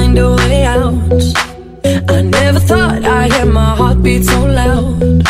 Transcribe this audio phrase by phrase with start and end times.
[0.00, 0.94] find a way out.
[2.16, 5.22] I never thought I'd hear my heartbeat so loud.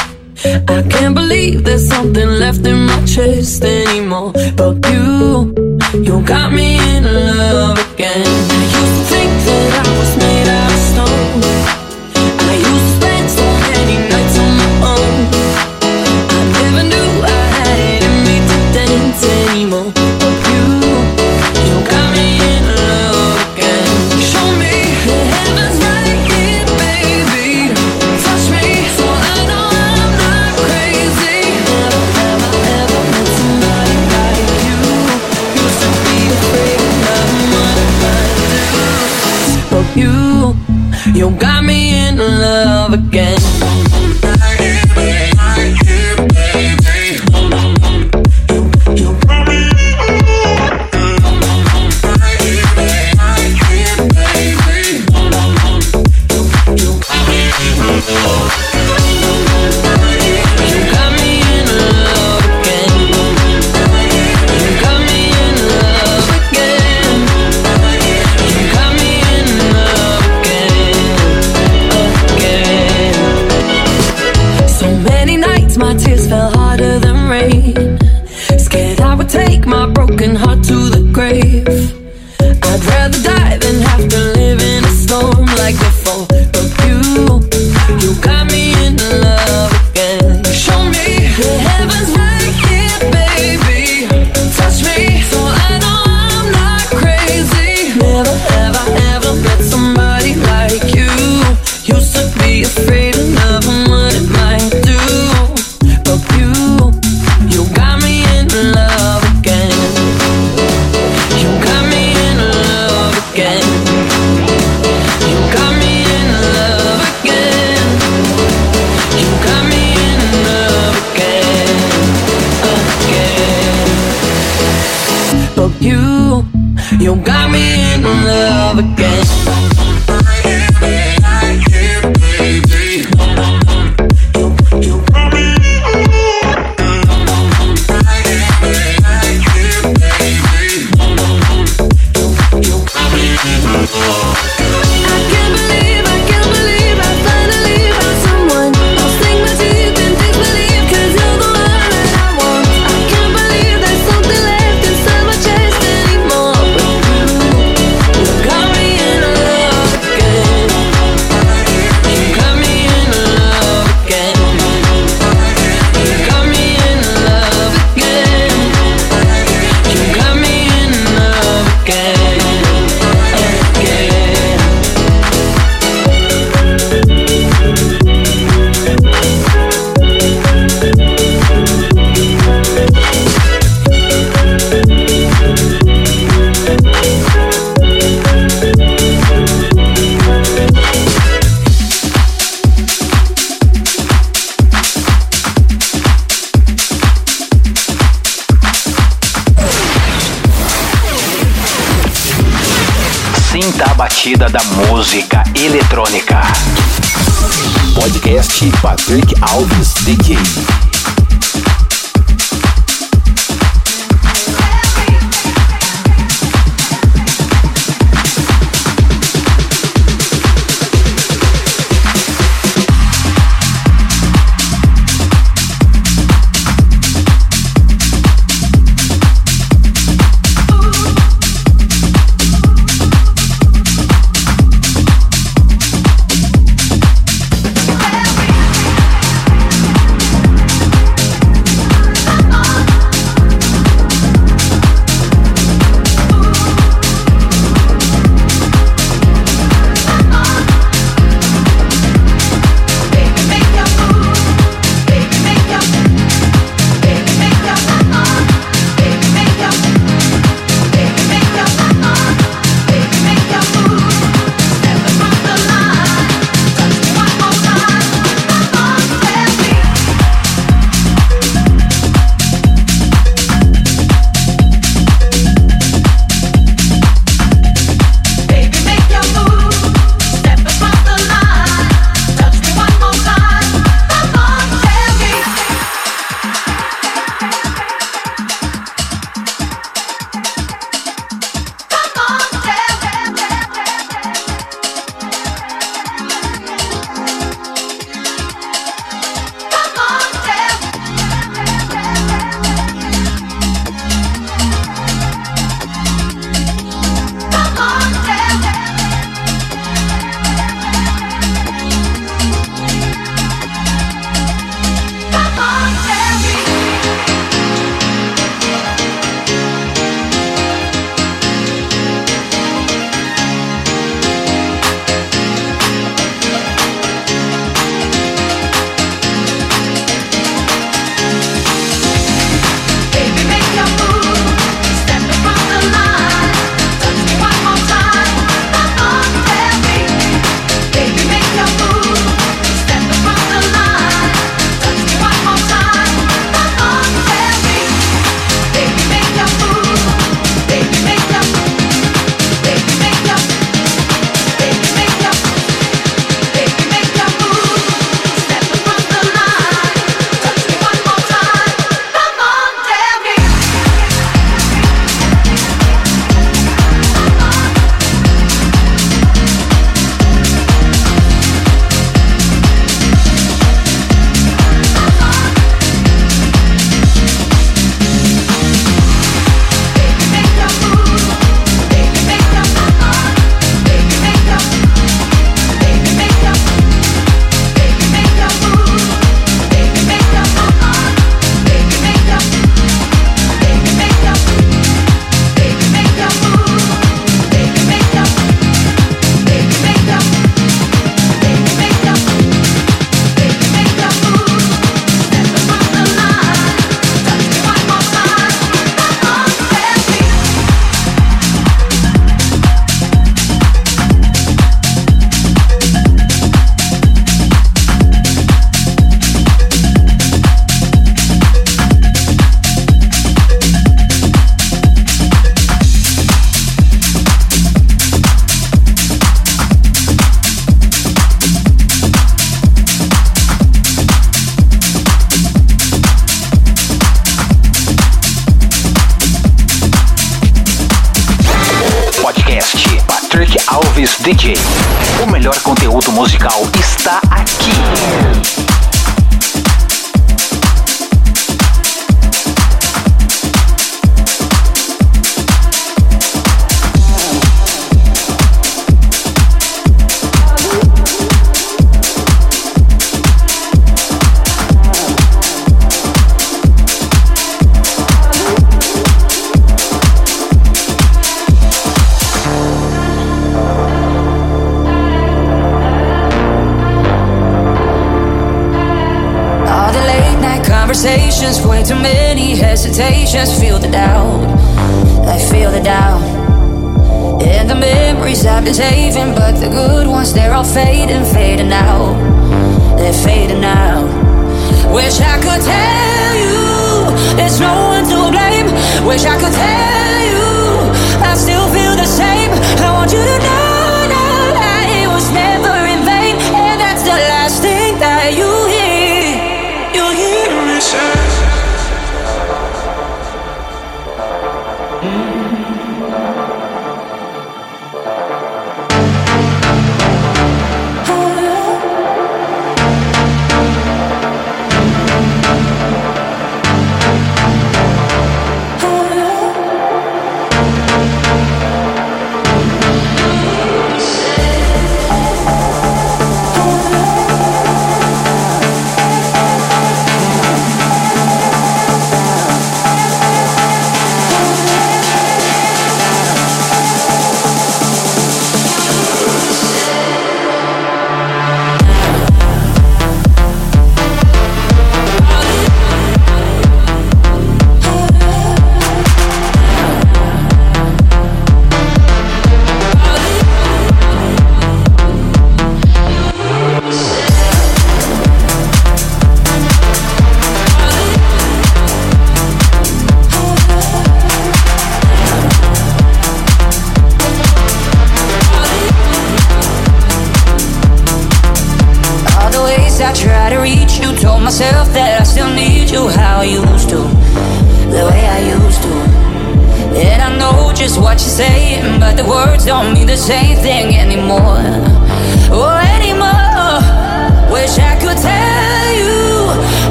[0.76, 4.32] I can't believe there's something left in my chest anymore.
[4.60, 5.54] But you,
[6.06, 8.26] you got me in love again.
[8.56, 10.29] I used to think that I was.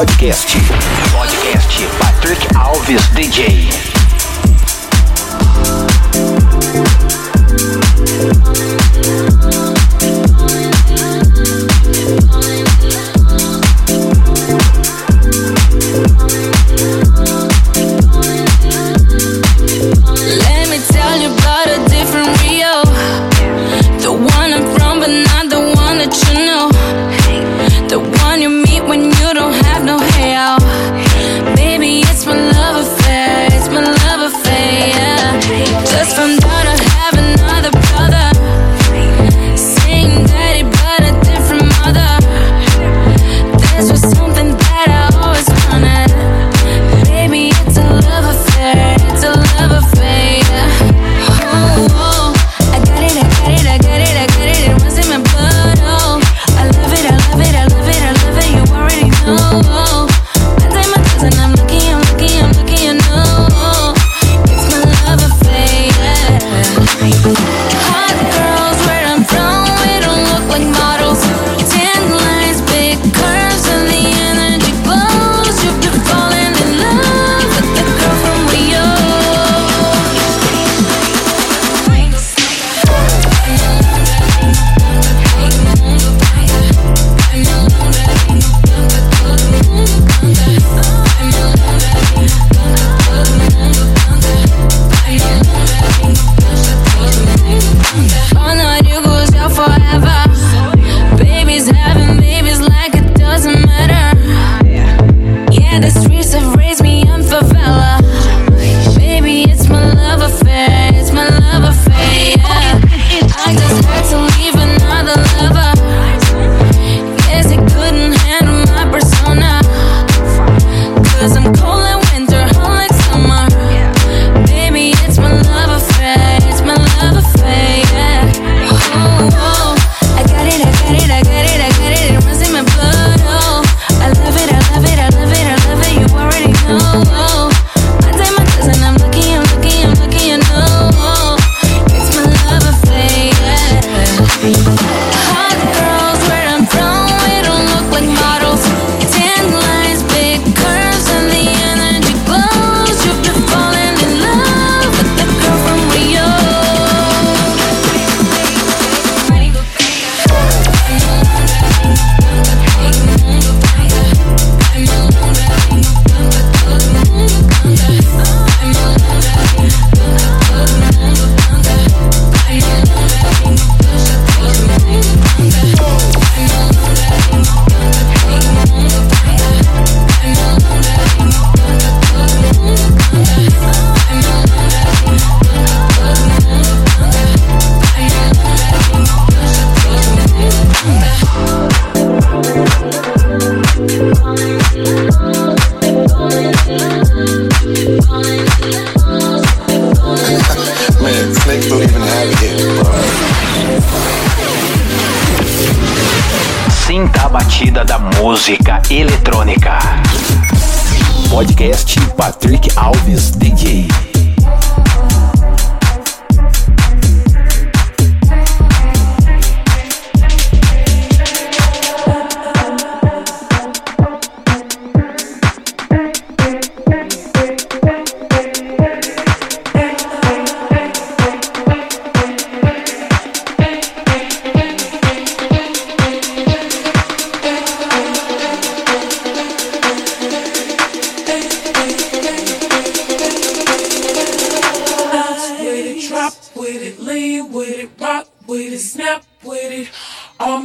[0.00, 0.39] Podcast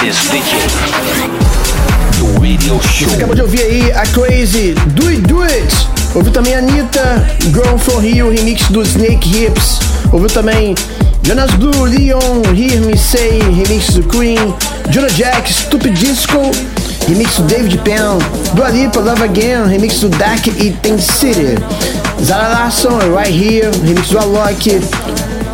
[0.00, 0.06] Do
[2.88, 3.12] Show.
[3.12, 5.88] Acabou de ouvir aí a Crazy Do It Do It.
[6.14, 9.78] Ouviu também a Anitta, Girl From Rio, remix do Snake Hips.
[10.10, 10.74] Ouviu também
[11.22, 14.38] Jonas Blue, Leon, Hear Me Say, remix do Queen.
[14.88, 16.50] Jonah Jack, Stupid Disco,
[17.06, 18.18] remix do David Penn.
[18.54, 21.56] Dua Lipa, Love Again, remix do Dark e Ten City.
[22.24, 24.80] Zara Larson, Right Here, remix do Alok.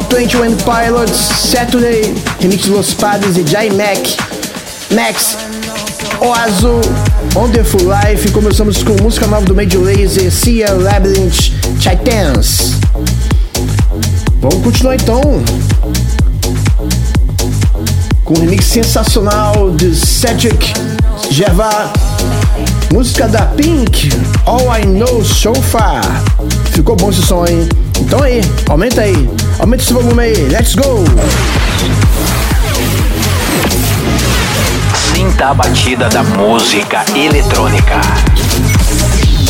[0.08, 4.35] 21 Pilots, Saturday, remix de Los Padres e Jai Mac.
[4.90, 5.36] Max,
[6.20, 6.80] Oazo,
[7.34, 8.30] Wonderful Life.
[8.30, 12.74] Começamos com música nova do Major Lazer, Cia, Labyrinth, Titans.
[14.40, 15.20] Vamos continuar então
[18.24, 20.72] com um remix sensacional de Cedric
[21.30, 21.90] Gervais.
[22.92, 24.10] Música da Pink,
[24.46, 26.02] All I Know So Far.
[26.70, 27.68] Ficou bom esse som, hein?
[27.98, 29.28] Então aí, aumenta aí.
[29.58, 30.48] Aumenta esse volume aí.
[30.48, 31.04] Let's go!
[35.36, 38.00] Sinta a batida da música eletrônica.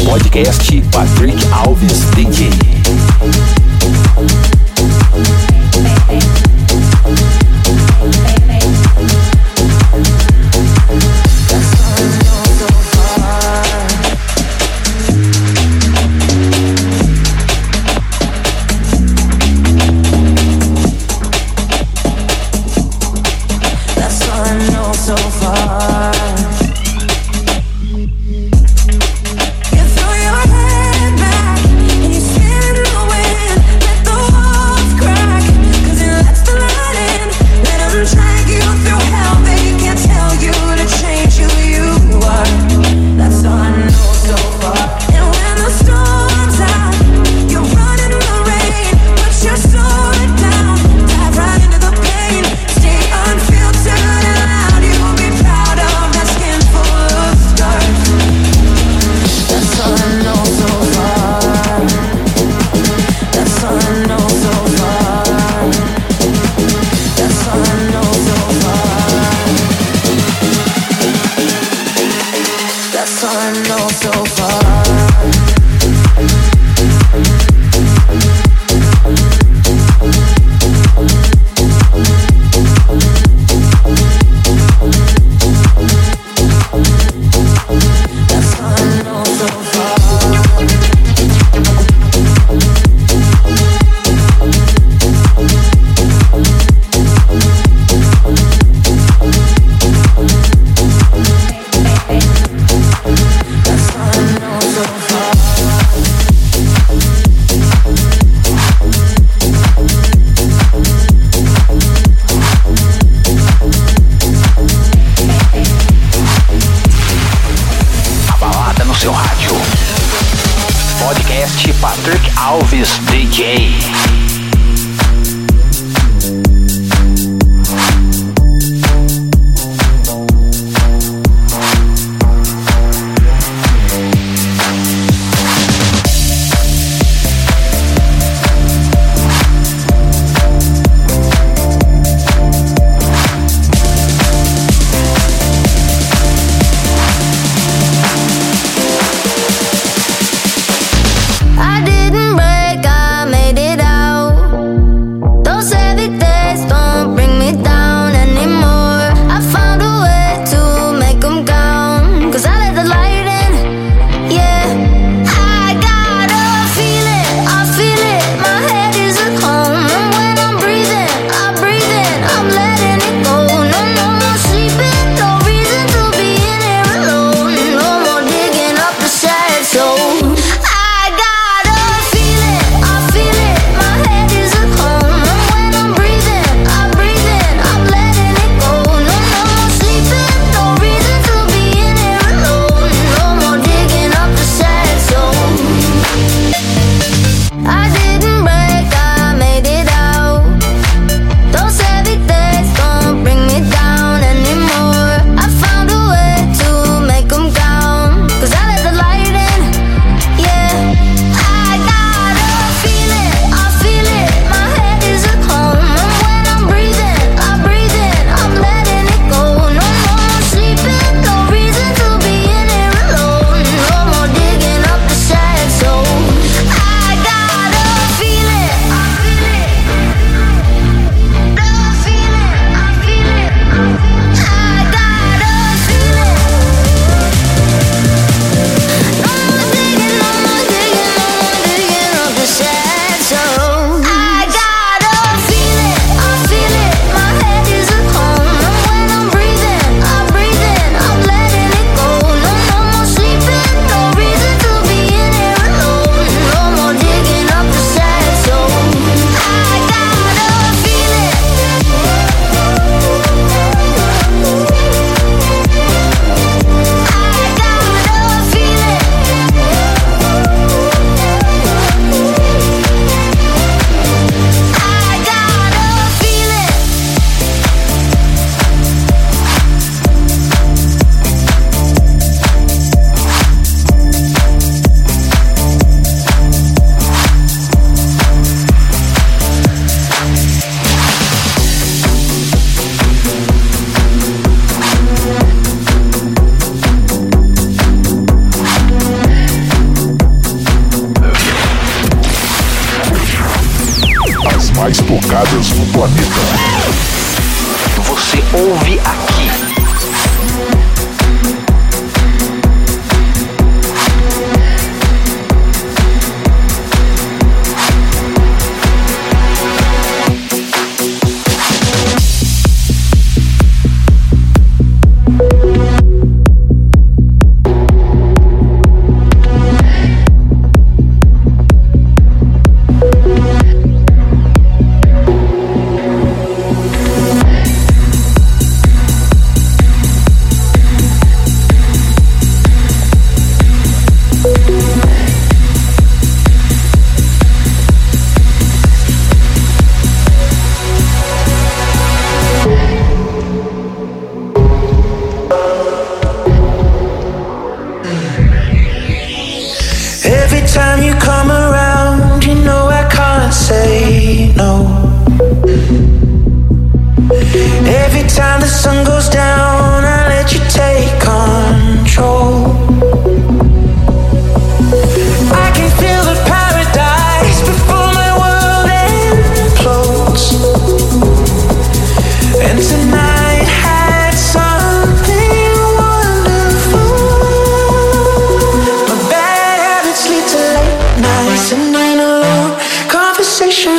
[0.05, 2.51] Podcast Patrick Alves DJ.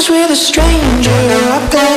[0.10, 1.12] with a stranger.
[1.28, 1.97] Now I've got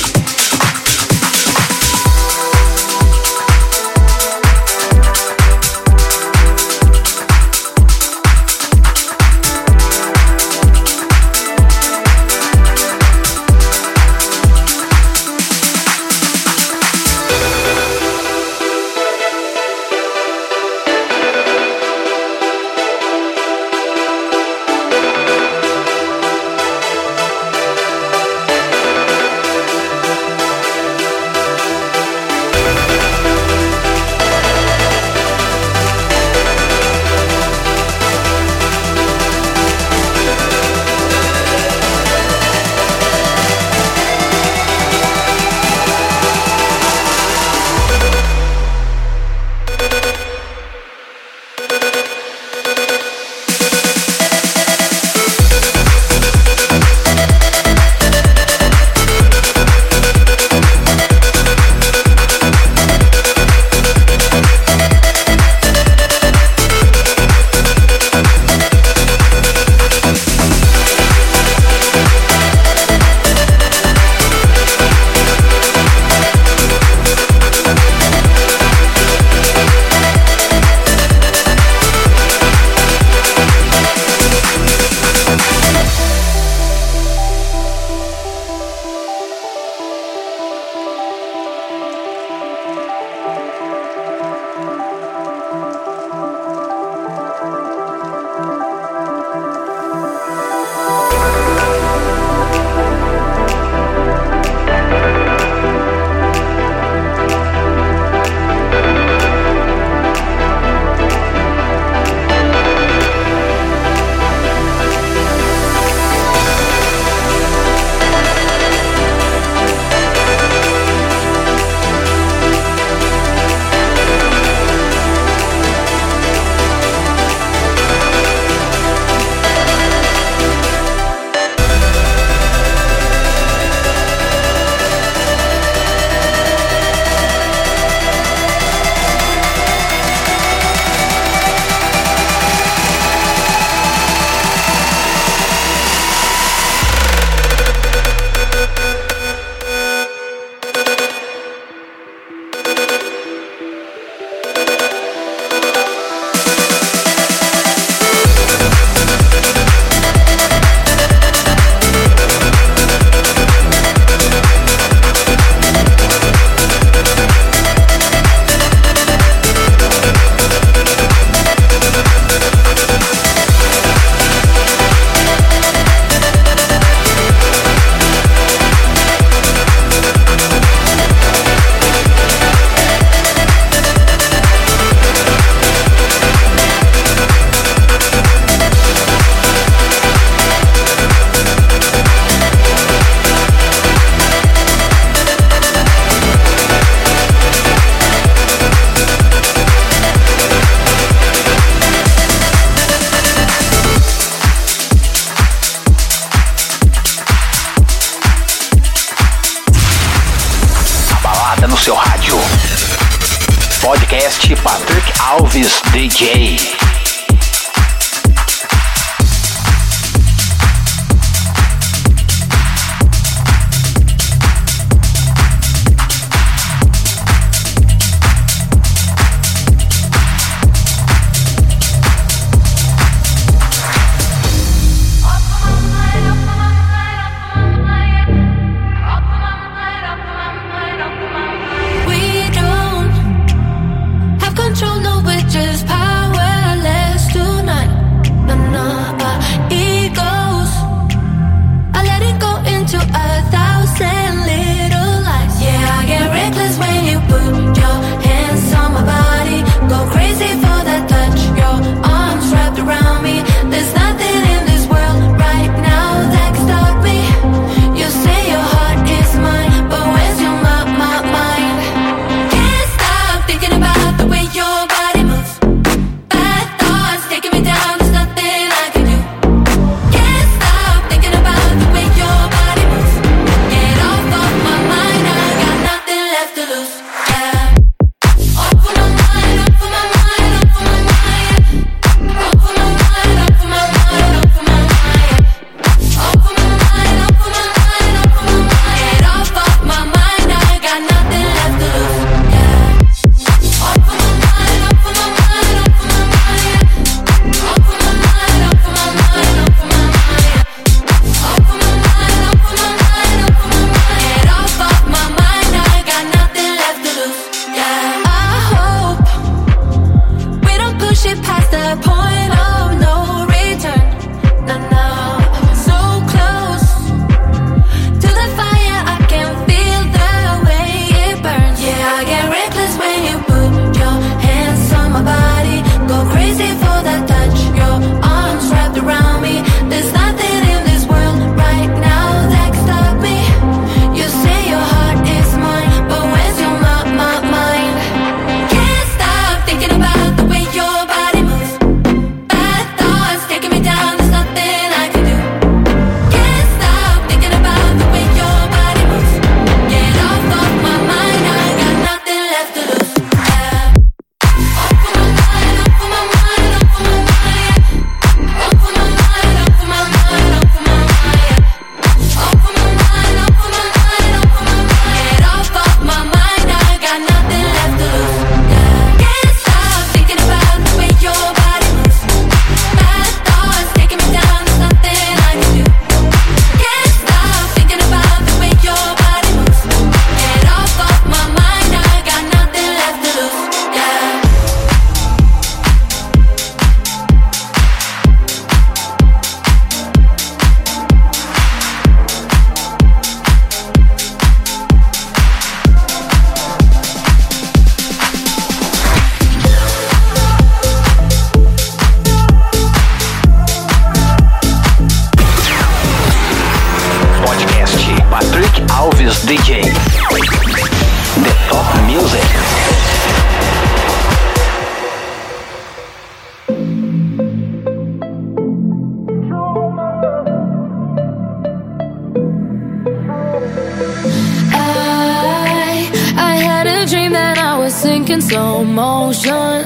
[438.31, 439.83] in slow motion.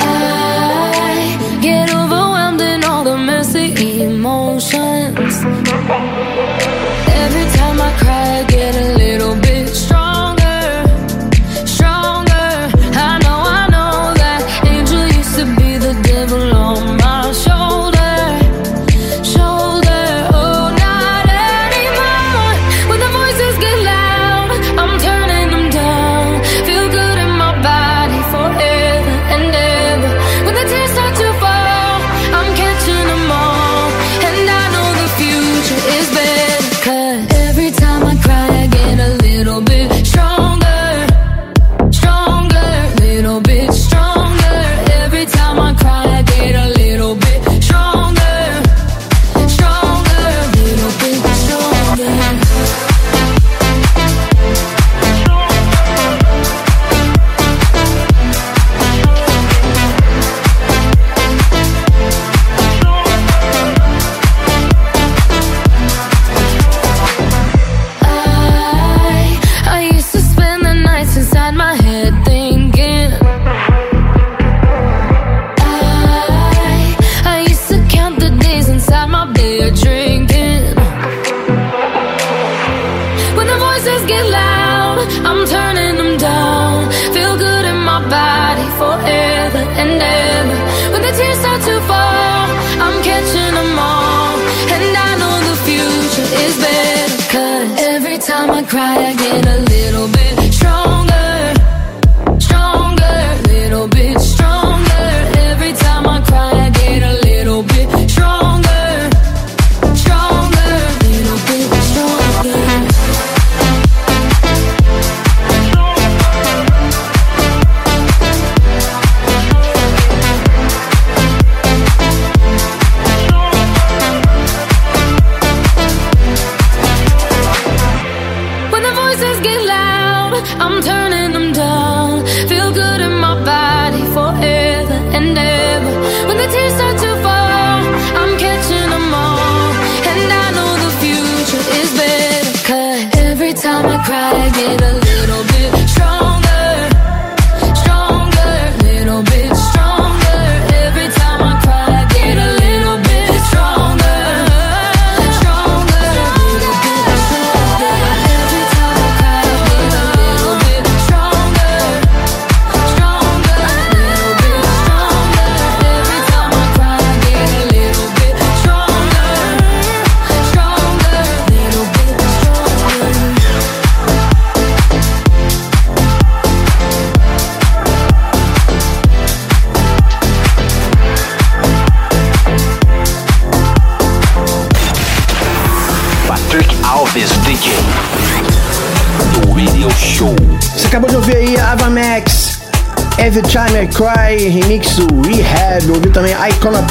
[0.00, 5.34] I get overwhelmed in all the messy emotions.
[7.22, 8.31] Every time I cry.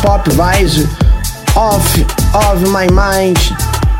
[0.02, 0.88] Pop Vice,
[1.56, 3.38] Off of My Mind,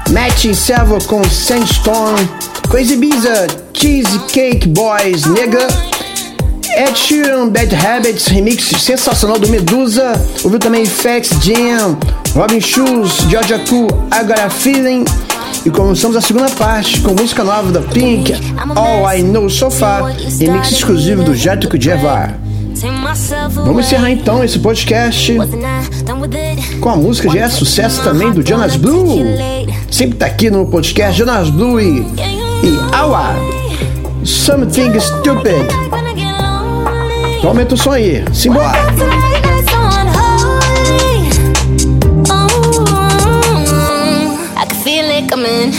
[0.10, 2.18] Matching Servo com Sandstorm,
[2.70, 5.68] Crazy Biza, Cheesecake Boys, Nega,
[6.76, 11.98] Ed Sheeran, Bad Habits, remix sensacional do Medusa, ouviu também Fax Jam,
[12.34, 15.06] Robin Shoes, Georgia Cool, Agora Feeling,
[15.64, 18.34] e começamos a segunda parte com música nova da Pink,
[18.76, 20.06] All I Know So Far,
[20.40, 22.40] remix exclusivo do Jato Jevar.
[23.66, 25.34] Vamos encerrar então esse podcast
[26.80, 29.20] com a música de é sucesso também do Jonas Blue.
[29.90, 33.36] Sempre tá aqui no podcast Jonas Blue e, e Awa
[34.24, 35.68] Something Stupid.
[37.38, 38.72] Então aumenta o som aí, simbora!
[42.30, 42.52] Oh,
[45.32, 45.72] coming.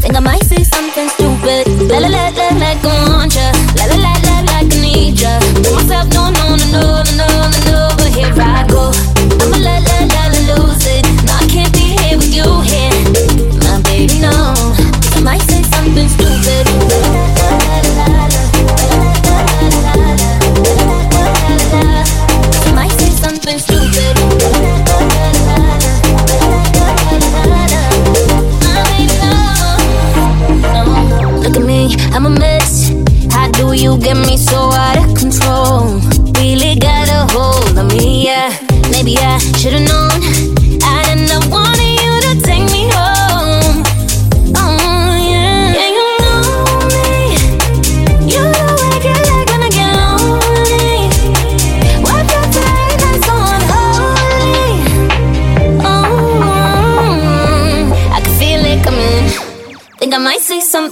[0.00, 1.90] Think I might say something stupid.
[1.90, 3.52] La la la la la, go on, yeah.
[3.76, 4.15] La la la.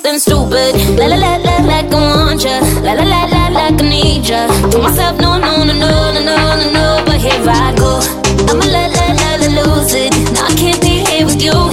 [0.05, 0.99] Something stupid.
[0.99, 2.61] La la la la like I want ya.
[2.83, 4.47] La la la la like I need ya.
[4.71, 7.03] To myself, no no no no no no no no.
[7.07, 8.01] But here I go.
[8.51, 10.13] I'ma la la la la lose it.
[10.35, 11.64] Now I can't be here with you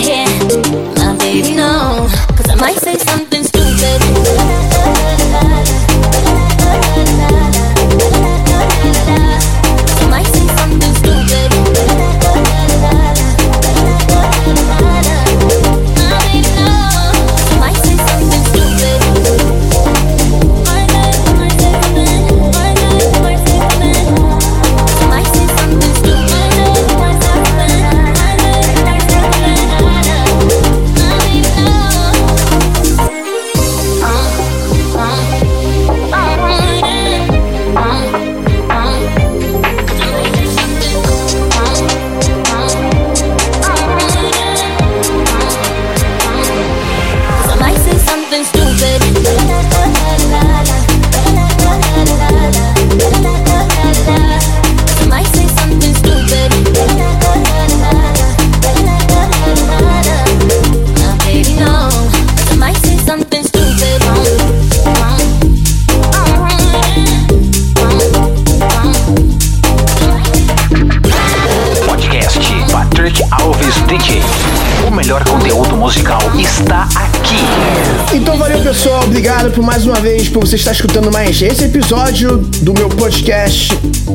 [80.51, 83.69] você estar escutando mais esse episódio do meu podcast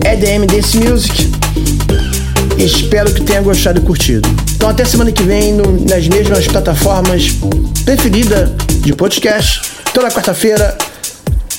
[0.05, 1.31] EDM Dance Music.
[2.59, 4.29] Espero que tenha gostado e curtido.
[4.55, 7.31] Então até semana que vem no- nas mesmas plataformas
[7.87, 8.51] preferidas
[8.83, 9.63] de podcast.
[9.95, 10.77] Toda quarta-feira,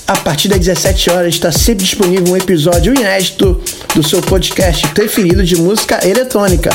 [0.08, 3.60] a partir das 17 horas, está sempre disponível um episódio inédito
[3.96, 6.70] do seu podcast preferido de música eletrônica.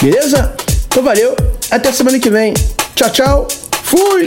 [0.00, 0.52] Beleza?
[0.86, 1.34] Então valeu,
[1.72, 2.54] até semana que vem.
[2.94, 3.48] Tchau, tchau.
[3.82, 4.26] Fui!